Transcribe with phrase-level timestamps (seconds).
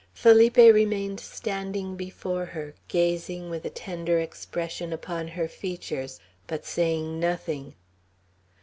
[0.15, 7.19] Felipe remained standing before her, gazing, with a tender expression, upon her features, but saying
[7.19, 7.75] nothing.